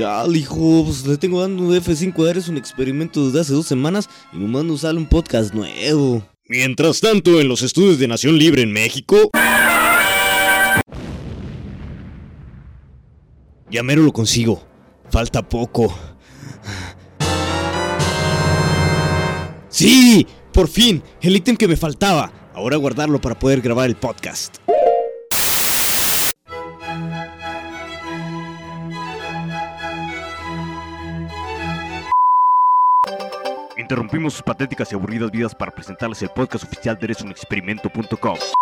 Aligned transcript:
Chale, 0.00 0.38
hijo, 0.38 0.84
pues 0.86 1.06
le 1.06 1.18
tengo 1.18 1.42
dando 1.42 1.62
un 1.62 1.74
F5 1.76 2.26
a 2.26 2.30
Eres 2.30 2.48
un 2.48 2.56
experimento 2.56 3.26
desde 3.26 3.40
hace 3.40 3.52
dos 3.52 3.66
semanas 3.66 4.08
y 4.32 4.38
nomás 4.38 4.64
nos 4.64 4.80
sale 4.80 4.98
un 4.98 5.04
podcast 5.04 5.52
nuevo. 5.52 6.26
Mientras 6.48 7.00
tanto, 7.00 7.38
en 7.38 7.48
los 7.48 7.60
estudios 7.60 7.98
de 7.98 8.08
Nación 8.08 8.38
Libre 8.38 8.62
en 8.62 8.72
México. 8.72 9.30
Ya 13.70 13.82
mero 13.82 14.00
lo 14.02 14.14
consigo. 14.14 14.66
Falta 15.10 15.46
poco. 15.46 15.94
¡Sí! 19.68 20.26
Por 20.50 20.68
fin, 20.68 21.02
el 21.20 21.36
ítem 21.36 21.58
que 21.58 21.68
me 21.68 21.76
faltaba. 21.76 22.32
Ahora 22.54 22.78
guardarlo 22.78 23.20
para 23.20 23.38
poder 23.38 23.60
grabar 23.60 23.90
el 23.90 23.96
podcast. 23.96 24.56
Interrumpimos 33.90 34.34
sus 34.34 34.42
patéticas 34.44 34.92
y 34.92 34.94
aburridas 34.94 35.32
vidas 35.32 35.52
para 35.52 35.72
presentarles 35.72 36.22
el 36.22 36.28
podcast 36.28 36.62
oficial 36.62 36.96
de 36.96 37.06
eresunexperimento.com. 37.06 38.59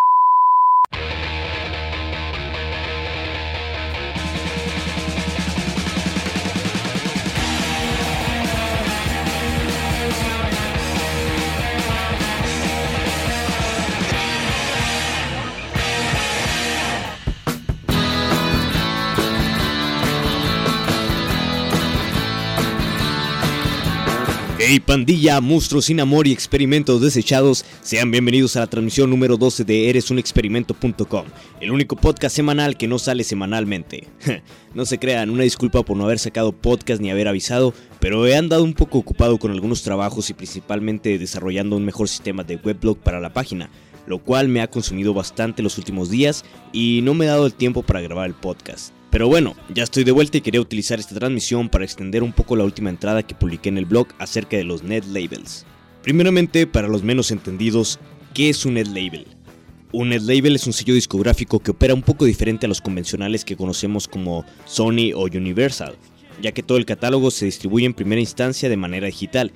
Hey 24.60 24.80
pandilla, 24.80 25.40
monstruos 25.40 25.84
sin 25.84 26.00
amor 26.00 26.26
y 26.26 26.32
experimentos 26.32 27.00
desechados, 27.00 27.64
sean 27.80 28.10
bienvenidos 28.10 28.56
a 28.56 28.60
la 28.60 28.66
transmisión 28.66 29.08
número 29.08 29.36
12 29.36 29.62
de 29.62 29.88
eresunexperimento.com, 29.88 31.26
el 31.60 31.70
único 31.70 31.94
podcast 31.94 32.34
semanal 32.34 32.76
que 32.76 32.88
no 32.88 32.98
sale 32.98 33.22
semanalmente. 33.22 34.08
no 34.74 34.84
se 34.84 34.98
crean, 34.98 35.30
una 35.30 35.44
disculpa 35.44 35.84
por 35.84 35.96
no 35.96 36.06
haber 36.06 36.18
sacado 36.18 36.50
podcast 36.50 37.00
ni 37.00 37.08
haber 37.08 37.28
avisado, 37.28 37.72
pero 38.00 38.26
he 38.26 38.36
andado 38.36 38.64
un 38.64 38.74
poco 38.74 38.98
ocupado 38.98 39.38
con 39.38 39.52
algunos 39.52 39.84
trabajos 39.84 40.28
y 40.28 40.34
principalmente 40.34 41.18
desarrollando 41.18 41.76
un 41.76 41.84
mejor 41.84 42.08
sistema 42.08 42.42
de 42.42 42.56
weblog 42.56 42.98
para 42.98 43.20
la 43.20 43.32
página, 43.32 43.70
lo 44.08 44.18
cual 44.18 44.48
me 44.48 44.60
ha 44.60 44.66
consumido 44.66 45.14
bastante 45.14 45.62
los 45.62 45.78
últimos 45.78 46.10
días 46.10 46.44
y 46.72 46.98
no 47.04 47.14
me 47.14 47.26
he 47.26 47.28
dado 47.28 47.46
el 47.46 47.54
tiempo 47.54 47.84
para 47.84 48.00
grabar 48.00 48.26
el 48.26 48.34
podcast. 48.34 48.97
Pero 49.10 49.26
bueno, 49.26 49.56
ya 49.74 49.84
estoy 49.84 50.04
de 50.04 50.12
vuelta 50.12 50.36
y 50.38 50.40
quería 50.42 50.60
utilizar 50.60 51.00
esta 51.00 51.14
transmisión 51.14 51.70
para 51.70 51.84
extender 51.84 52.22
un 52.22 52.32
poco 52.32 52.56
la 52.56 52.64
última 52.64 52.90
entrada 52.90 53.22
que 53.22 53.34
publiqué 53.34 53.70
en 53.70 53.78
el 53.78 53.86
blog 53.86 54.08
acerca 54.18 54.56
de 54.56 54.64
los 54.64 54.82
net 54.82 55.04
labels. 55.06 55.64
Primeramente, 56.02 56.66
para 56.66 56.88
los 56.88 57.02
menos 57.02 57.30
entendidos, 57.30 57.98
¿qué 58.34 58.50
es 58.50 58.66
un 58.66 58.74
net 58.74 58.86
label? 58.86 59.26
Un 59.92 60.10
net 60.10 60.20
label 60.20 60.56
es 60.56 60.66
un 60.66 60.74
sello 60.74 60.92
discográfico 60.92 61.60
que 61.60 61.70
opera 61.70 61.94
un 61.94 62.02
poco 62.02 62.26
diferente 62.26 62.66
a 62.66 62.68
los 62.68 62.82
convencionales 62.82 63.46
que 63.46 63.56
conocemos 63.56 64.06
como 64.06 64.44
Sony 64.66 65.12
o 65.14 65.22
Universal, 65.24 65.96
ya 66.42 66.52
que 66.52 66.62
todo 66.62 66.76
el 66.76 66.84
catálogo 66.84 67.30
se 67.30 67.46
distribuye 67.46 67.86
en 67.86 67.94
primera 67.94 68.20
instancia 68.20 68.68
de 68.68 68.76
manera 68.76 69.06
digital. 69.06 69.52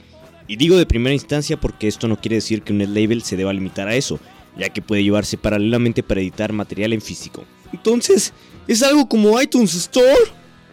Y 0.49 0.57
digo 0.57 0.79
de 0.79 0.87
primera 0.87 1.13
instancia 1.13 1.61
porque 1.61 1.89
esto 1.89 2.09
no 2.09 2.19
quiere 2.19 2.37
decir 2.37 2.63
que 2.63 2.73
un 2.73 2.79
net 2.79 2.89
label 2.89 3.23
se 3.23 3.37
deba 3.37 3.53
limitar 3.53 3.89
a 3.89 3.95
eso, 3.95 4.19
ya 4.59 4.71
que 4.71 4.81
puede 4.81 5.05
llevarse 5.05 5.37
paralelamente 5.37 6.03
para 6.03 6.23
editar 6.23 6.55
material 6.55 6.95
en 6.95 7.03
físico. 7.03 7.45
Entonces, 7.73 8.33
¿es 8.69 8.83
algo 8.83 9.09
como 9.09 9.41
iTunes 9.41 9.75
Store? 9.75 10.31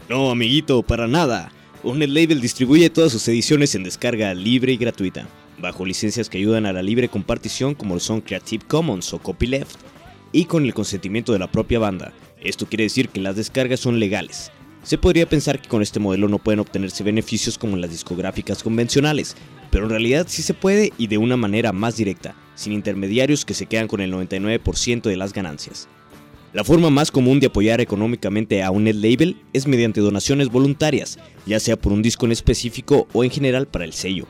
No, 0.07 0.31
amiguito, 0.31 0.81
para 0.83 1.07
nada. 1.07 1.51
Un 1.83 1.99
NetLabel 1.99 2.41
distribuye 2.41 2.89
todas 2.89 3.11
sus 3.11 3.27
ediciones 3.27 3.75
en 3.75 3.83
descarga 3.83 4.33
libre 4.33 4.73
y 4.73 4.77
gratuita, 4.77 5.27
bajo 5.59 5.85
licencias 5.85 6.29
que 6.29 6.37
ayudan 6.37 6.65
a 6.65 6.73
la 6.73 6.81
libre 6.81 7.09
compartición 7.09 7.75
como 7.75 7.99
son 7.99 8.21
Creative 8.21 8.65
Commons 8.67 9.13
o 9.13 9.19
Copyleft, 9.19 9.77
y 10.31 10.45
con 10.45 10.65
el 10.65 10.73
consentimiento 10.73 11.33
de 11.33 11.39
la 11.39 11.51
propia 11.51 11.79
banda. 11.79 12.13
Esto 12.41 12.65
quiere 12.65 12.85
decir 12.85 13.09
que 13.09 13.19
las 13.19 13.35
descargas 13.35 13.79
son 13.79 13.99
legales. 13.99 14.51
Se 14.83 14.97
podría 14.97 15.27
pensar 15.27 15.61
que 15.61 15.67
con 15.67 15.81
este 15.81 15.99
modelo 15.99 16.27
no 16.27 16.39
pueden 16.39 16.59
obtenerse 16.59 17.03
beneficios 17.03 17.57
como 17.57 17.75
en 17.75 17.81
las 17.81 17.91
discográficas 17.91 18.63
convencionales, 18.63 19.35
pero 19.71 19.85
en 19.85 19.89
realidad 19.91 20.25
sí 20.29 20.41
se 20.41 20.53
puede 20.53 20.93
y 20.97 21.07
de 21.07 21.17
una 21.17 21.37
manera 21.37 21.73
más 21.73 21.97
directa, 21.97 22.35
sin 22.55 22.73
intermediarios 22.73 23.45
que 23.45 23.53
se 23.53 23.65
quedan 23.65 23.87
con 23.87 24.01
el 24.01 24.13
99% 24.13 25.01
de 25.01 25.17
las 25.17 25.33
ganancias. 25.33 25.87
La 26.51 26.63
forma 26.63 26.89
más 26.89 27.11
común 27.11 27.39
de 27.39 27.45
apoyar 27.45 27.79
económicamente 27.79 28.63
a 28.63 28.71
un 28.71 28.85
net 28.85 28.95
label 28.95 29.37
es 29.53 29.67
mediante 29.67 30.01
donaciones 30.01 30.49
voluntarias, 30.49 31.19
ya 31.45 31.59
sea 31.59 31.75
por 31.75 31.93
un 31.93 32.01
disco 32.01 32.25
en 32.25 32.31
específico 32.31 33.07
o 33.13 33.23
en 33.23 33.29
general 33.29 33.67
para 33.67 33.85
el 33.85 33.93
sello. 33.93 34.25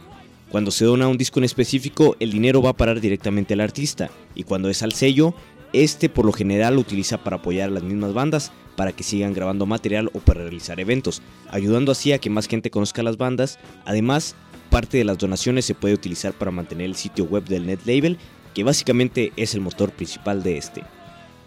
Cuando 0.52 0.69
se 0.69 0.84
dona 0.84 1.08
un 1.08 1.18
disco 1.18 1.40
en 1.40 1.46
específico, 1.46 2.18
el 2.19 2.31
dinero 2.31 2.62
va 2.62 2.72
a 2.72 2.75
parar 2.75 3.00
directamente 3.00 3.53
al 3.53 3.62
artista, 3.62 4.09
y 4.35 4.44
cuando 4.44 4.69
es 4.69 4.84
al 4.84 4.91
sello, 4.91 5.34
este 5.72 6.09
por 6.09 6.25
lo 6.25 6.34
general 6.34 6.75
lo 6.75 6.81
utiliza 6.81 7.24
para 7.24 7.38
apoyar 7.38 7.69
a 7.69 7.72
las 7.72 7.84
mismas 7.84 8.13
bandas, 8.13 8.52
para 8.75 8.91
que 8.91 9.03
sigan 9.03 9.34
grabando 9.34 9.66
material 9.66 10.09
o 10.13 10.19
para 10.19 10.41
realizar 10.41 10.78
eventos, 10.81 11.22
ayudando 11.50 11.94
así 11.94 12.12
a 12.12 12.19
que 12.19 12.29
más 12.29 12.50
gente 12.50 12.69
conozca 12.69 13.02
las 13.02 13.16
bandas. 13.16 13.59
Además, 13.85 14.35
parte 14.69 14.97
de 14.97 15.06
las 15.06 15.18
donaciones 15.18 15.63
se 15.63 15.75
puede 15.75 15.94
utilizar 15.94 16.34
para 16.34 16.52
mantener 16.52 16.88
el 16.88 16.96
sitio 16.96 17.24
web 17.24 17.46
del 17.46 17.66
net 17.66 17.79
label, 17.85 18.18
que 18.53 18.66
básicamente 18.66 19.31
es 19.38 19.53
el 19.53 19.62
motor 19.62 19.91
principal 19.91 20.44
de 20.44 20.58
este. 20.58 20.84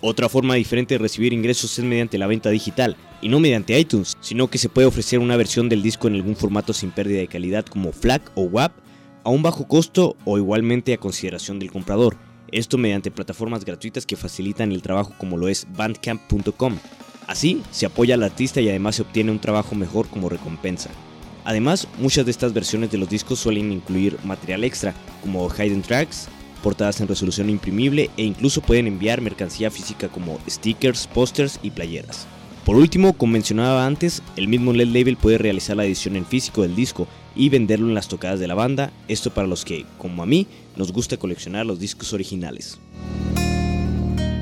Otra 0.05 0.29
forma 0.29 0.57
diferente 0.57 0.95
de 0.95 0.99
recibir 0.99 1.33
ingresos 1.33 1.79
es 1.79 1.85
mediante 1.85 2.19
la 2.19 2.27
venta 2.27 2.51
digital, 2.51 2.97
y 3.21 3.29
no 3.29 3.39
mediante 3.39 3.79
iTunes, 3.79 4.17
sino 4.21 4.49
que 4.49 4.59
se 4.59 4.69
puede 4.69 4.89
ofrecer 4.89 5.21
una 5.21 5.37
versión 5.37 5.69
del 5.69 5.81
disco 5.81 6.09
en 6.09 6.15
algún 6.17 6.35
formato 6.35 6.73
sin 6.73 6.91
pérdida 6.91 7.21
de 7.21 7.29
calidad 7.29 7.65
como 7.65 7.93
FLAC 7.93 8.33
o 8.35 8.43
WAP, 8.43 8.73
a 9.23 9.31
un 9.31 9.45
bajo 9.45 9.69
costo 9.69 10.17
o 10.25 10.39
igualmente 10.39 10.93
a 10.93 10.99
consideración 10.99 11.61
del 11.61 11.71
comprador. 11.71 12.17
Esto 12.51 12.79
mediante 12.79 13.13
plataformas 13.13 13.65
gratuitas 13.65 14.05
que 14.05 14.17
facilitan 14.17 14.73
el 14.73 14.83
trabajo 14.83 15.15
como 15.19 15.39
lo 15.39 15.47
es 15.47 15.69
bandcamp.com. 15.77 16.79
Así, 17.29 17.63
se 17.71 17.87
apoya 17.87 18.17
al 18.17 18.25
artista 18.25 18.61
y 18.61 18.69
además 18.69 18.97
se 18.97 19.03
obtiene 19.03 19.31
un 19.31 19.39
trabajo 19.39 19.77
mejor 19.77 20.09
como 20.09 20.29
recompensa. 20.29 20.91
Además, 21.45 21.87
muchas 21.99 22.25
de 22.25 22.33
estas 22.33 22.53
versiones 22.53 22.91
de 22.91 22.99
los 22.99 23.09
discos 23.09 23.39
suelen 23.39 23.71
incluir 23.71 24.19
material 24.25 24.65
extra, 24.65 24.95
como 25.23 25.49
hidden 25.49 25.83
tracks, 25.83 26.29
portadas 26.63 27.01
en 27.01 27.09
resolución 27.09 27.51
imprimible 27.51 28.11
e 28.17 28.23
incluso 28.23 28.61
pueden 28.61 28.87
enviar 28.87 29.21
mercancía 29.21 29.71
física 29.71 30.09
como 30.09 30.39
stickers, 30.49 31.07
pósters 31.07 31.59
y 31.63 31.71
playeras. 31.71 32.27
Por 32.65 32.77
último, 32.77 33.13
como 33.15 33.33
mencionaba 33.33 33.85
antes, 33.85 34.23
el 34.37 34.47
mismo 34.47 34.73
LED 34.73 34.89
Label 34.89 35.17
puede 35.17 35.39
realizar 35.39 35.77
la 35.77 35.85
edición 35.85 36.15
en 36.15 36.25
físico 36.25 36.63
del 36.63 36.77
disco 36.77 37.09
y 37.35 37.49
venderlo 37.49 37.89
en 37.89 37.95
las 37.95 38.07
tocadas 38.07 38.39
de 38.39 38.47
la 38.47 38.55
banda, 38.55 38.93
esto 39.09 39.35
para 39.35 39.49
los 39.49 39.65
que, 39.65 39.85
como 39.99 40.23
a 40.23 40.27
mí, 40.27 40.47
nos 40.77 40.93
gusta 40.93 41.17
coleccionar 41.17 41.67
los 41.67 41.81
discos 41.81 42.13
originales. 42.13 42.79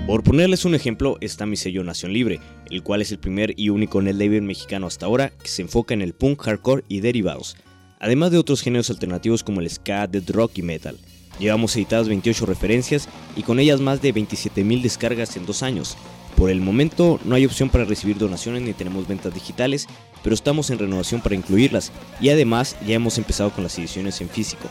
Por 0.07 0.23
ponerles 0.23 0.65
un 0.65 0.75
ejemplo, 0.75 1.17
está 1.21 1.47
mi 1.47 1.57
sello 1.57 1.83
Nación 1.85 2.13
Libre, 2.13 2.41
el 2.69 2.83
cual 2.83 3.01
es 3.01 3.13
el 3.13 3.21
primer 3.21 3.55
y 3.57 3.71
único 3.71 4.03
net 4.03 4.17
label 4.17 4.43
mexicano 4.43 4.87
hasta 4.87 5.07
ahora 5.07 5.31
que 5.31 5.49
se 5.49 5.63
enfoca 5.63 5.95
en 5.95 6.03
el 6.03 6.15
punk, 6.15 6.43
hardcore 6.43 6.85
y 6.89 7.01
derivados, 7.01 7.57
además 8.01 8.33
de 8.33 8.39
otros 8.39 8.61
géneros 8.61 8.91
alternativos 8.91 9.45
como 9.45 9.61
el 9.61 9.71
ska, 9.71 10.07
death 10.09 10.29
rock 10.31 10.59
y 10.59 10.63
metal. 10.63 10.99
Llevamos 11.41 11.75
editadas 11.75 12.09
28 12.09 12.45
referencias 12.45 13.09
y 13.35 13.43
con 13.43 13.59
ellas 13.59 13.81
más 13.81 14.03
de 14.03 14.15
27.000 14.15 14.83
descargas 14.83 15.37
en 15.37 15.47
dos 15.47 15.63
años. 15.63 15.97
Por 16.37 16.51
el 16.51 16.61
momento 16.61 17.19
no 17.25 17.35
hay 17.35 17.47
opción 17.47 17.71
para 17.71 17.87
recibir 17.87 18.19
donaciones 18.19 18.63
ni 18.63 18.75
tenemos 18.75 19.09
ventas 19.09 19.33
digitales, 19.33 19.89
pero 20.23 20.35
estamos 20.35 20.69
en 20.69 20.79
renovación 20.79 21.23
para 21.23 21.35
incluirlas 21.35 21.93
y 22.21 22.29
además 22.29 22.77
ya 22.87 22.95
hemos 22.95 23.17
empezado 23.17 23.51
con 23.51 23.65
las 23.65 23.79
ediciones 23.79 24.21
en 24.21 24.29
físico. 24.29 24.69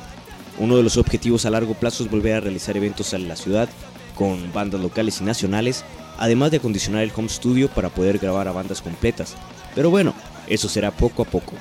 Uno 0.60 0.78
de 0.78 0.84
los 0.84 0.98
objetivos 0.98 1.46
a 1.46 1.50
largo 1.50 1.74
plazo 1.74 2.04
es 2.04 2.12
volver 2.12 2.36
a 2.36 2.40
realizar 2.40 2.78
eventos 2.78 3.14
en 3.14 3.28
la 3.28 3.36
ciudad 3.36 3.68
con 4.14 4.54
bandas 4.54 4.82
locales 4.82 5.22
y 5.22 5.24
nacionales, 5.24 5.84
además 6.20 6.52
de 6.52 6.58
acondicionar 6.58 7.02
el 7.02 7.12
home 7.16 7.30
studio 7.30 7.68
para 7.70 7.90
poder 7.90 8.20
grabar 8.20 8.48
a 8.48 8.52
bandas 8.52 8.82
completas. 8.82 9.36
Pero 9.74 9.90
bueno, 9.90 10.14
eso 10.48 10.70
será 10.70 10.92
poco 10.92 11.24
a 11.24 11.26
poco. 11.26 11.54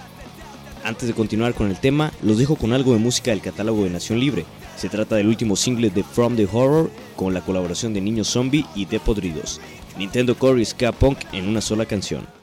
Antes 0.85 1.09
de 1.09 1.15
continuar 1.15 1.55
con 1.55 1.71
el 1.71 1.79
tema, 1.79 2.13
los 2.23 2.39
dejo 2.39 2.57
con 2.57 2.73
algo 2.73 2.93
de 2.93 2.99
música 2.99 3.31
del 3.31 3.41
catálogo 3.41 3.85
de 3.85 3.91
Nación 3.91 4.19
Libre, 4.19 4.45
se 4.79 4.89
trata 4.89 5.17
del 5.17 5.27
último 5.27 5.57
single 5.57 5.91
de 5.91 6.05
From 6.05 6.37
the 6.37 6.47
Horror 6.51 6.89
con 7.17 7.35
la 7.35 7.41
colaboración 7.41 7.93
de 7.93 8.01
Niños 8.01 8.29
Zombie 8.29 8.65
y 8.77 8.85
de 8.85 9.01
Podridos. 9.01 9.61
Nintendo 9.99 10.39
Core 10.39 10.63
y 10.63 10.65
Ska 10.65 10.93
Punk 10.93 11.19
en 11.33 11.49
una 11.49 11.61
sola 11.61 11.85
canción. 11.85 12.38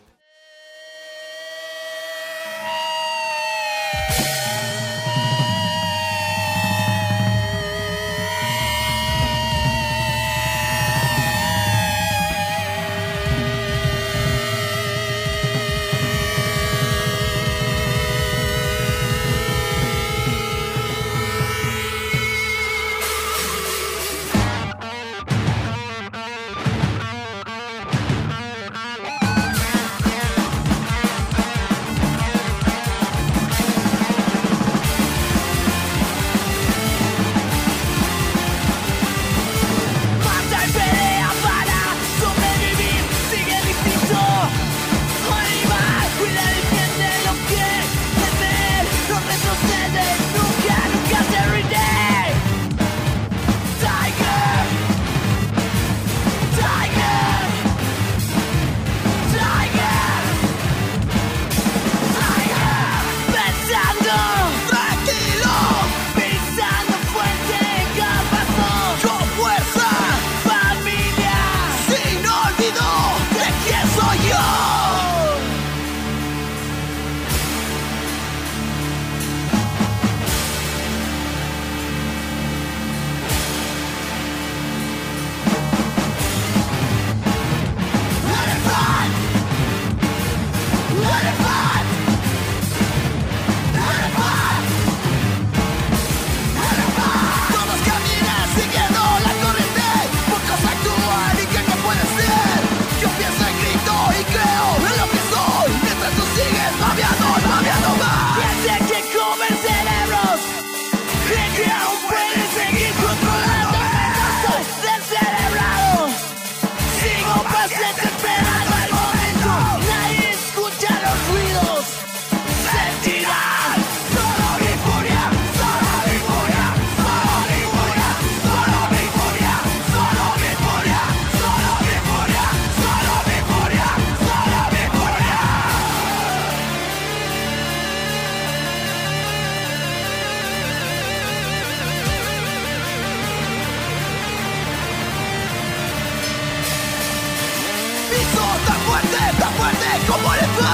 El 149.96 150.65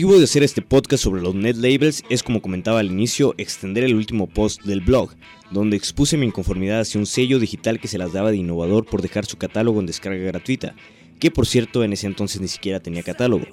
motivo 0.00 0.16
de 0.16 0.24
hacer 0.24 0.42
este 0.42 0.62
podcast 0.62 1.04
sobre 1.04 1.20
los 1.20 1.34
net 1.34 1.56
labels 1.56 2.04
es, 2.08 2.22
como 2.22 2.40
comentaba 2.40 2.80
al 2.80 2.86
inicio, 2.86 3.34
extender 3.36 3.84
el 3.84 3.94
último 3.94 4.26
post 4.26 4.62
del 4.62 4.80
blog, 4.80 5.10
donde 5.50 5.76
expuse 5.76 6.16
mi 6.16 6.24
inconformidad 6.24 6.80
hacia 6.80 6.98
un 6.98 7.04
sello 7.04 7.38
digital 7.38 7.78
que 7.78 7.86
se 7.86 7.98
las 7.98 8.14
daba 8.14 8.30
de 8.30 8.38
innovador 8.38 8.86
por 8.86 9.02
dejar 9.02 9.26
su 9.26 9.36
catálogo 9.36 9.78
en 9.78 9.84
descarga 9.84 10.24
gratuita, 10.24 10.74
que 11.18 11.30
por 11.30 11.46
cierto 11.46 11.84
en 11.84 11.92
ese 11.92 12.06
entonces 12.06 12.40
ni 12.40 12.48
siquiera 12.48 12.80
tenía 12.80 13.02
catálogo. 13.02 13.44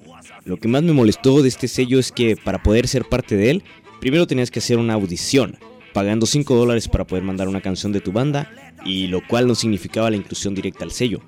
Lo 0.45 0.55
que 0.55 0.69
más 0.69 0.83
me 0.83 0.93
molestó 0.93 1.41
de 1.41 1.49
este 1.49 1.67
sello 1.67 1.99
es 1.99 2.13
que 2.13 2.37
para 2.37 2.63
poder 2.63 2.87
ser 2.87 3.03
parte 3.03 3.35
de 3.35 3.49
él, 3.49 3.63
primero 3.99 4.25
tenías 4.25 4.49
que 4.49 4.59
hacer 4.59 4.77
una 4.77 4.93
audición, 4.93 5.57
pagando 5.91 6.25
5 6.25 6.55
dólares 6.55 6.87
para 6.87 7.05
poder 7.05 7.25
mandar 7.25 7.49
una 7.49 7.59
canción 7.59 7.91
de 7.91 7.99
tu 7.99 8.13
banda, 8.13 8.49
y 8.85 9.07
lo 9.07 9.19
cual 9.27 9.47
no 9.47 9.55
significaba 9.55 10.09
la 10.09 10.15
inclusión 10.15 10.55
directa 10.55 10.85
al 10.85 10.91
sello. 10.91 11.19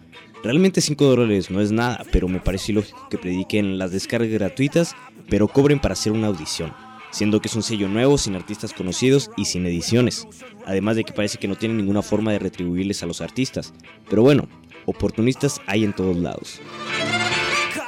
Realmente 0.42 0.80
5 0.80 1.06
dólares 1.06 1.52
no 1.52 1.60
es 1.60 1.72
nada, 1.72 2.06
pero 2.14 2.30
me 2.30 2.40
parece 2.40 2.72
ilógico 2.72 3.10
que 3.10 3.18
prediquen 3.18 3.78
las 3.78 3.92
descargas 3.92 4.30
gratuitas, 4.30 4.96
pero 5.30 5.50
cobren 5.50 5.80
para 5.80 5.94
hacer 5.94 6.14
una 6.14 6.28
audición, 6.28 6.74
siendo 7.12 7.42
que 7.42 7.50
es 7.50 7.56
un 7.56 7.64
sello 7.64 7.90
nuevo, 7.90 8.18
sin 8.18 8.36
artistas 8.36 8.74
conocidos 8.74 9.32
y 9.36 9.46
sin 9.46 9.66
ediciones, 9.66 10.28
además 10.66 10.96
de 10.96 11.04
que 11.04 11.12
parece 11.12 11.40
que 11.40 11.50
no 11.50 11.56
tienen 11.56 11.78
ninguna 11.78 12.02
forma 12.02 12.32
de 12.32 12.40
retribuirles 12.40 13.04
a 13.04 13.06
los 13.06 13.20
artistas. 13.20 13.74
Pero 14.10 14.22
bueno, 14.22 14.48
oportunistas 14.86 15.60
hay 15.68 15.84
en 15.84 15.92
todos 15.92 16.16
lados. 16.16 16.62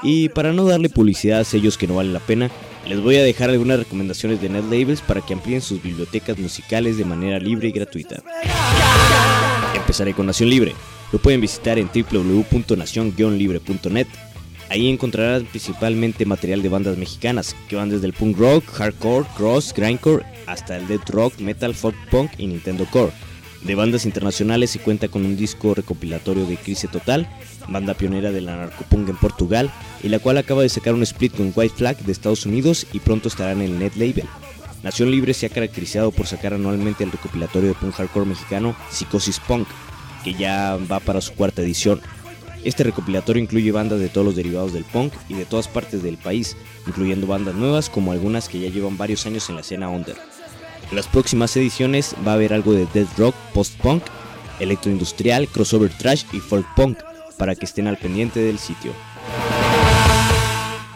Y 0.04 0.28
para 0.30 0.52
no 0.52 0.66
darle 0.66 0.90
publicidad 0.90 1.40
a 1.40 1.46
sellos 1.46 1.78
que 1.78 1.88
no 1.88 1.96
valen 1.96 2.12
la 2.12 2.20
pena, 2.20 2.52
les 2.86 3.00
voy 3.00 3.16
a 3.16 3.24
dejar 3.24 3.50
algunas 3.50 3.80
recomendaciones 3.80 4.42
de 4.42 4.50
net 4.50 4.66
labels 4.66 5.02
para 5.02 5.22
que 5.22 5.34
amplíen 5.34 5.62
sus 5.62 5.82
bibliotecas 5.82 6.38
musicales 6.38 6.98
de 6.98 7.06
manera 7.06 7.40
libre 7.40 7.70
y 7.70 7.72
gratuita. 7.72 8.22
Empezaré 9.74 10.14
con 10.14 10.26
Nación 10.26 10.50
Libre. 10.50 10.74
Lo 11.12 11.20
pueden 11.20 11.42
visitar 11.42 11.78
en 11.78 11.90
www.nacion-libre.net. 11.94 14.08
Ahí 14.70 14.90
encontrarán 14.90 15.46
principalmente 15.46 16.26
material 16.26 16.62
de 16.62 16.70
bandas 16.70 16.98
mexicanas, 16.98 17.54
que 17.68 17.76
van 17.76 17.90
desde 17.90 18.08
el 18.08 18.14
punk 18.14 18.38
rock, 18.38 18.64
hardcore, 18.72 19.28
cross, 19.36 19.74
grindcore, 19.76 20.24
hasta 20.48 20.78
el 20.78 20.88
death 20.88 21.10
rock, 21.10 21.38
metal, 21.40 21.76
folk 21.76 21.98
punk 22.10 22.32
y 22.38 22.48
Nintendo 22.48 22.86
Core. 22.86 23.12
De 23.64 23.76
bandas 23.76 24.06
internacionales 24.06 24.72
se 24.72 24.80
cuenta 24.80 25.10
con 25.10 25.26
un 25.26 25.36
disco 25.36 25.76
recopilatorio 25.76 26.46
de 26.46 26.56
Crise 26.56 26.88
Total, 26.88 27.28
banda 27.68 27.94
pionera 27.94 28.32
de 28.32 28.42
la 28.42 28.56
narcopunk 28.56 29.10
en 29.10 29.18
Portugal, 29.18 29.70
y 30.02 30.10
la 30.10 30.20
cual 30.20 30.38
acaba 30.38 30.64
de 30.64 30.70
sacar 30.70 30.94
un 30.94 31.04
split 31.04 31.36
con 31.36 31.52
White 31.54 31.76
Flag 31.76 31.98
de 31.98 32.12
Estados 32.12 32.46
Unidos 32.46 32.88
y 32.94 33.00
pronto 33.00 33.28
estará 33.28 33.52
en 33.52 33.62
el 33.62 33.78
Net 33.78 33.96
Label. 33.98 34.26
Nación 34.84 35.12
Libre 35.12 35.36
se 35.36 35.46
ha 35.46 35.50
caracterizado 35.50 36.12
por 36.12 36.26
sacar 36.26 36.54
anualmente 36.54 37.04
el 37.04 37.12
recopilatorio 37.12 37.70
de 37.70 37.76
punk 37.76 37.94
hardcore 37.94 38.26
mexicano 38.26 38.76
Psicosis 38.90 39.40
Punk, 39.40 39.68
que 40.24 40.34
ya 40.34 40.78
va 40.92 41.00
para 41.00 41.22
su 41.22 41.34
cuarta 41.34 41.62
edición. 41.62 42.02
Este 42.64 42.84
recopilatorio 42.84 43.42
incluye 43.42 43.72
bandas 43.72 44.00
de 44.00 44.10
todos 44.10 44.26
los 44.26 44.36
derivados 44.36 44.72
del 44.72 44.84
punk 44.84 45.14
y 45.30 45.34
de 45.34 45.46
todas 45.46 45.68
partes 45.68 46.04
del 46.04 46.18
país, 46.18 46.56
incluyendo 46.86 47.26
bandas 47.26 47.56
nuevas 47.56 47.90
como 47.90 48.12
algunas 48.12 48.48
que 48.48 48.60
ya 48.60 48.70
llevan 48.70 48.98
varios 48.98 49.26
años 49.26 49.50
en 49.50 49.56
la 49.56 49.62
escena 49.62 49.90
under. 49.90 50.16
En 50.90 50.96
las 50.96 51.08
próximas 51.08 51.56
ediciones 51.58 52.16
va 52.26 52.32
a 52.32 52.36
haber 52.36 52.54
algo 52.54 52.74
de 52.74 52.86
death 52.94 53.18
rock, 53.18 53.36
post-punk, 53.54 54.04
electroindustrial, 54.60 55.48
crossover 55.48 55.90
trash 55.90 56.24
y 56.34 56.40
folk 56.40 56.68
punk, 56.76 57.00
para 57.38 57.56
que 57.56 57.66
estén 57.66 57.88
al 57.88 57.98
pendiente 57.98 58.40
del 58.40 58.60
sitio. 58.60 58.94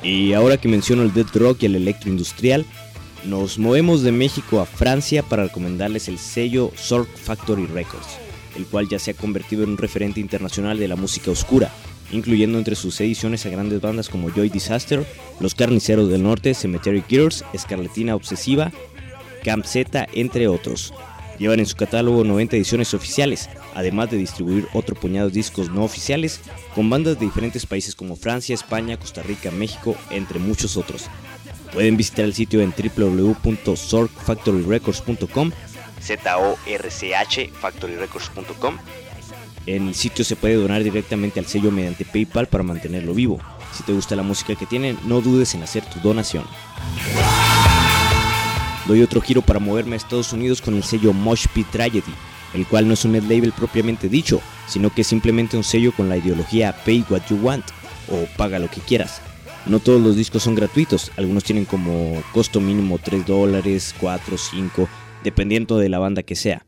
Y 0.04 0.34
ahora 0.34 0.58
que 0.58 0.68
menciono 0.68 1.02
el 1.02 1.14
death 1.14 1.36
rock 1.36 1.64
y 1.64 1.66
el 1.66 1.76
electroindustrial, 1.76 2.64
nos 3.24 3.58
movemos 3.58 4.04
de 4.04 4.12
México 4.12 4.60
a 4.60 4.68
Francia 4.68 5.24
para 5.24 5.46
recomendarles 5.46 6.10
el 6.10 6.20
sello 6.20 6.72
Sork 6.76 7.10
Factory 7.18 7.66
Records 7.66 8.25
el 8.56 8.66
cual 8.66 8.88
ya 8.88 9.00
se 9.00 9.12
ha 9.12 9.16
convertido 9.16 9.64
en 9.64 9.72
un 9.72 9.78
referente 9.78 10.20
internacional 10.20 10.80
de 10.80 10.88
la 10.88 10.96
música 10.96 11.32
oscura, 11.32 11.72
incluyendo 12.12 12.58
entre 12.58 12.76
sus 12.76 13.00
ediciones 13.02 13.46
a 13.46 13.50
grandes 13.50 13.82
bandas 13.82 14.10
como 14.10 14.30
Joy 14.30 14.50
Disaster, 14.50 15.06
Los 15.40 15.56
Carniceros 15.56 16.10
del 16.10 16.24
Norte, 16.24 16.54
Cemetery 16.54 17.02
Killers, 17.02 17.44
Escarletina 17.54 18.16
Obsesiva, 18.16 18.72
Camp 19.44 19.66
Z, 19.66 20.08
entre 20.14 20.48
otros. 20.48 20.94
Llevan 21.38 21.60
en 21.60 21.66
su 21.66 21.76
catálogo 21.76 22.24
90 22.24 22.56
ediciones 22.56 22.94
oficiales, 22.94 23.50
además 23.74 24.10
de 24.10 24.16
distribuir 24.18 24.68
otro 24.74 24.96
puñado 24.96 25.28
de 25.28 25.36
discos 25.36 25.70
no 25.70 25.84
oficiales 25.84 26.40
con 26.74 26.90
bandas 26.90 27.20
de 27.20 27.26
diferentes 27.26 27.66
países 27.66 27.94
como 27.94 28.16
Francia, 28.16 28.54
España, 28.54 28.96
Costa 28.98 29.22
Rica, 29.22 29.52
México, 29.52 29.98
entre 30.12 30.40
muchos 30.40 30.78
otros. 30.78 31.08
Pueden 31.74 31.98
visitar 31.98 32.24
el 32.24 32.34
sitio 32.34 32.62
en 32.62 32.72
www.sorkfactoryrecords.com 32.72 35.52
Z-O-R-C-H, 36.06 37.50
factoryrecords.com. 37.60 38.78
En 39.66 39.88
el 39.88 39.96
sitio 39.96 40.24
se 40.24 40.36
puede 40.36 40.56
donar 40.56 40.84
directamente 40.84 41.40
al 41.40 41.48
sello 41.48 41.72
mediante 41.72 42.06
PayPal 42.06 42.48
para 42.48 42.64
mantenerlo 42.64 43.14
vivo. 43.16 43.40
Si 43.74 43.84
te 43.84 43.94
gusta 43.94 44.16
la 44.16 44.22
música 44.22 44.56
que 44.56 44.68
tienen, 44.68 44.98
no 45.06 45.22
dudes 45.22 45.56
en 45.56 45.64
hacer 45.64 45.84
tu 45.86 46.00
donación. 46.00 46.46
Doy 48.88 49.02
otro 49.02 49.20
giro 49.20 49.42
para 49.42 49.60
moverme 49.60 49.96
a 49.96 49.98
Estados 49.98 50.32
Unidos 50.32 50.62
con 50.62 50.76
el 50.76 50.84
sello 50.84 51.12
Mosh 51.12 51.48
Pit 51.52 51.68
Tragedy, 51.72 52.14
el 52.54 52.68
cual 52.68 52.88
no 52.88 52.94
es 52.94 53.04
un 53.04 53.14
net 53.14 53.24
label 53.24 53.52
propiamente 53.52 54.08
dicho, 54.08 54.40
sino 54.68 54.94
que 54.94 55.02
es 55.02 55.08
simplemente 55.08 55.58
un 55.58 55.64
sello 55.64 55.92
con 55.92 56.08
la 56.08 56.18
ideología 56.18 56.76
Pay 56.86 57.06
What 57.10 57.24
You 57.32 57.38
Want 57.38 57.66
o 58.10 58.28
paga 58.38 58.60
lo 58.60 58.70
que 58.70 58.82
quieras. 58.82 59.22
No 59.66 59.80
todos 59.80 60.00
los 60.00 60.16
discos 60.16 60.44
son 60.44 60.54
gratuitos, 60.54 61.12
algunos 61.18 61.44
tienen 61.44 61.66
como 61.66 62.22
costo 62.32 62.62
mínimo 62.62 63.00
3 63.00 63.26
dólares, 63.26 63.96
4, 64.00 64.38
5 64.38 64.88
dependiendo 65.26 65.78
de 65.78 65.90
la 65.90 66.00
banda 66.00 66.24
que 66.24 66.36
sea. 66.36 66.66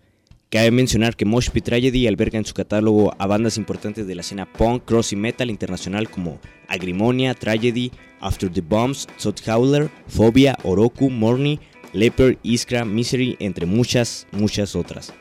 Cabe 0.50 0.72
mencionar 0.72 1.16
que 1.16 1.26
Mosh 1.26 1.50
Pit 1.50 1.66
Tragedy 1.66 2.08
alberga 2.08 2.40
en 2.40 2.46
su 2.46 2.54
catálogo 2.54 3.14
a 3.20 3.28
bandas 3.28 3.58
importantes 3.58 4.08
de 4.08 4.16
la 4.16 4.22
escena 4.22 4.52
punk, 4.52 4.84
cross 4.86 5.14
y 5.14 5.16
metal 5.16 5.50
internacional 5.50 6.10
como 6.10 6.40
Agrimonia, 6.68 7.34
Tragedy, 7.34 7.92
After 8.20 8.52
the 8.52 8.62
Bombs, 8.62 9.08
Sot 9.18 9.42
Howler, 9.48 9.90
Phobia, 10.08 10.58
Oroku, 10.64 11.10
Morny, 11.10 11.60
Leper, 11.94 12.38
Iskra, 12.44 12.84
Misery, 12.86 13.36
entre 13.40 13.66
muchas, 13.66 14.28
muchas 14.32 14.76
otras. 14.76 15.14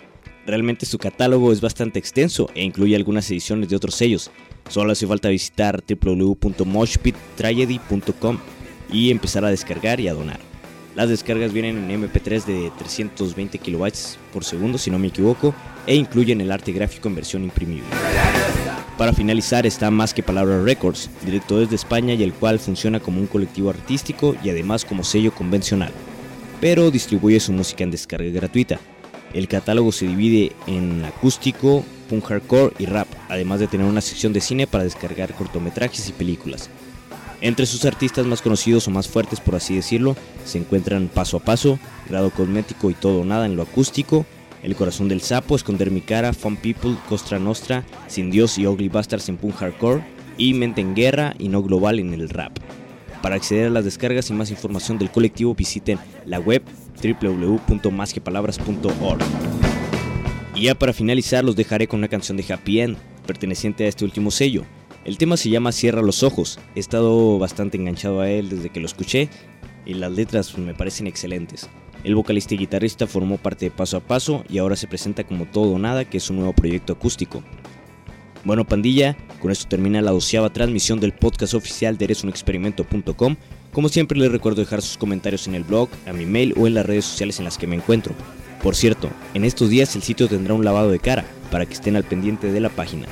Realmente 0.47 0.87
su 0.87 0.99
catálogo 0.99 1.52
es 1.52 1.61
bastante 1.61 1.99
extenso 1.99 2.49
e 2.55 2.62
incluye 2.62 2.95
algunas 2.95 3.28
ediciones 3.31 3.69
de 3.69 3.75
otros 3.76 3.97
sellos. 3.97 4.31
Solo 4.69 4.93
hace 4.93 5.09
falta 5.09 5.28
visitar 5.28 5.83
www.moshpittragedy.com 5.87 8.38
y 8.93 9.11
empezar 9.11 9.45
a 9.45 9.50
descargar 9.50 9.99
y 10.00 10.07
a 10.07 10.14
donar. 10.14 10.38
Las 10.97 11.11
descargas 11.11 11.53
vienen 11.53 11.91
en 11.91 12.03
MP3 12.03 12.45
de 12.47 12.73
320 12.79 13.59
KB 13.59 13.93
por 14.33 14.45
segundo, 14.45 14.79
si 14.79 14.91
no 14.91 14.99
me 14.99 15.09
equivoco, 15.09 15.55
e 15.87 15.95
incluyen 15.95 16.41
el 16.41 16.50
arte 16.50 16.73
gráfico 16.73 17.09
en 17.09 17.17
versión 17.17 17.45
imprimible. 17.45 17.85
Para 18.97 19.12
finalizar 19.12 19.67
está 19.67 19.91
Más 19.91 20.15
que 20.15 20.23
Palabra 20.23 20.62
Records, 20.62 21.11
directo 21.23 21.61
desde 21.61 21.75
España 21.75 22.15
y 22.15 22.23
el 22.23 22.33
cual 22.33 22.59
funciona 22.59 22.99
como 22.99 23.21
un 23.21 23.26
colectivo 23.26 23.69
artístico 23.69 24.35
y 24.43 24.49
además 24.49 24.87
como 24.87 25.05
sello 25.05 25.35
convencional, 25.35 25.93
pero 26.62 26.91
distribuye 26.91 27.41
su 27.41 27.53
música 27.53 27.85
en 27.85 27.91
descarga 27.91 28.31
gratuita. 28.31 28.81
El 29.35 29.49
catálogo 29.49 29.93
se 29.93 30.07
divide 30.07 30.53
en 30.67 31.05
acústico, 31.05 31.85
punk 32.09 32.25
hardcore 32.25 32.73
y 32.79 32.87
rap, 32.87 33.09
además 33.29 33.61
de 33.61 33.67
tener 33.67 33.87
una 33.87 34.00
sección 34.00 34.33
de 34.33 34.41
cine 34.41 34.67
para 34.67 34.85
descargar 34.85 35.35
cortometrajes 35.35 36.09
y 36.09 36.12
películas. 36.12 36.71
Entre 37.40 37.66
sus 37.66 37.85
artistas 37.85 38.26
más 38.26 38.40
conocidos 38.40 38.88
o 38.88 38.90
más 38.90 39.09
fuertes, 39.09 39.40
por 39.40 39.57
así 39.57 39.76
decirlo, 39.76 40.16
se 40.45 40.59
encuentran 40.59 41.09
Paso 41.09 41.37
a 41.37 41.40
Paso, 41.40 41.78
Grado 42.09 42.31
Cosmético 42.31 42.90
y 42.90 42.95
Todo 42.95 43.25
Nada 43.25 43.47
en 43.47 43.57
lo 43.57 43.62
acústico, 43.62 44.25
El 44.62 44.75
Corazón 44.75 45.09
del 45.09 45.21
Sapo, 45.21 45.57
Esconder 45.57 45.90
mi 45.90 46.00
Cara, 46.00 46.33
Fun 46.33 46.57
People, 46.57 46.97
Costra 47.09 47.38
Nostra, 47.38 47.85
Sin 48.09 48.31
Dios 48.31 48.59
y 48.59 48.66
Ugly 48.66 48.88
Bastards 48.88 49.28
en 49.28 49.37
punk 49.37 49.57
hardcore, 49.57 50.02
y 50.38 50.55
Mente 50.55 50.81
en 50.81 50.95
Guerra 50.95 51.35
y 51.38 51.49
No 51.49 51.62
Global 51.62 51.99
en 51.99 52.14
el 52.14 52.28
rap. 52.28 52.59
Para 53.23 53.37
acceder 53.37 53.66
a 53.66 53.71
las 53.71 53.85
descargas 53.85 54.31
y 54.31 54.35
más 54.35 54.50
información 54.50 54.99
del 54.99 55.11
colectivo 55.11 55.55
visiten 55.55 55.99
la 56.25 56.38
web 56.38 56.62
www.masquepalabras.org. 57.02 59.23
Y 60.55 60.62
ya 60.62 60.75
para 60.75 60.93
finalizar 60.93 61.45
los 61.45 61.57
dejaré 61.57 61.87
con 61.87 62.00
una 62.00 62.09
canción 62.09 62.37
de 62.37 62.45
Happy 62.50 62.81
End, 62.81 62.97
perteneciente 63.26 63.85
a 63.85 63.88
este 63.88 64.05
último 64.05 64.31
sello. 64.31 64.64
El 65.06 65.18
tema 65.18 65.36
se 65.36 65.50
llama 65.50 65.70
Cierra 65.70 66.02
los 66.02 66.25
ojos. 66.25 66.58
He 66.75 66.80
estado 66.80 67.38
bastante 67.38 67.76
enganchado 67.76 68.20
a 68.20 68.28
él 68.28 68.48
desde 68.48 68.70
que 68.70 68.80
lo 68.80 68.86
escuché 68.86 69.28
y 69.84 69.94
las 69.94 70.10
letras 70.10 70.58
me 70.58 70.75
parecen 70.75 71.06
excelentes. 71.06 71.70
El 72.02 72.16
vocalista 72.16 72.54
y 72.54 72.58
guitarrista 72.58 73.06
formó 73.06 73.38
parte 73.38 73.66
de 73.66 73.70
Paso 73.70 73.98
a 73.98 74.00
Paso 74.00 74.44
y 74.48 74.58
ahora 74.58 74.75
se 74.75 74.88
presenta 74.88 75.22
como 75.22 75.46
Todo 75.46 75.75
o 75.75 75.78
Nada, 75.78 76.06
que 76.06 76.16
es 76.16 76.28
un 76.28 76.38
nuevo 76.38 76.52
proyecto 76.54 76.94
acústico. 76.94 77.44
Bueno, 78.42 78.64
pandilla, 78.64 79.16
con 79.40 79.52
esto 79.52 79.68
termina 79.68 80.02
la 80.02 80.10
doceava 80.10 80.52
transmisión 80.52 80.98
del 80.98 81.12
podcast 81.12 81.54
oficial 81.54 81.96
de 81.96 82.06
eresunexperimento.com. 82.06 83.36
Como 83.72 83.88
siempre 83.88 84.18
les 84.18 84.32
recuerdo 84.32 84.62
dejar 84.62 84.82
sus 84.82 84.98
comentarios 84.98 85.46
en 85.46 85.54
el 85.54 85.62
blog, 85.62 85.88
a 86.06 86.12
mi 86.12 86.26
mail 86.26 86.52
o 86.56 86.66
en 86.66 86.75
las 86.75 86.84
redes 86.84 87.04
sociales 87.04 87.38
en 87.38 87.44
las 87.44 87.58
que 87.58 87.68
me 87.68 87.76
encuentro. 87.76 88.12
Por 88.60 88.75
cierto, 88.75 89.08
en 89.34 89.44
estos 89.44 89.70
días 89.70 89.94
el 89.94 90.02
sitio 90.02 90.26
tendrá 90.26 90.54
un 90.54 90.64
lavado 90.64 90.90
de 90.90 90.98
cara 90.98 91.25
para 91.52 91.64
que 91.64 91.75
estén 91.75 91.94
al 91.94 92.02
pendiente 92.02 92.50
de 92.50 92.58
la 92.58 92.70
página. 92.70 93.06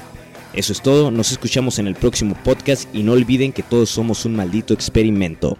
Eso 0.54 0.72
es 0.72 0.82
todo, 0.82 1.10
nos 1.10 1.32
escuchamos 1.32 1.80
en 1.80 1.88
el 1.88 1.96
próximo 1.96 2.36
podcast 2.44 2.88
y 2.94 3.02
no 3.02 3.12
olviden 3.12 3.52
que 3.52 3.64
todos 3.64 3.90
somos 3.90 4.24
un 4.24 4.36
maldito 4.36 4.72
experimento. 4.72 5.58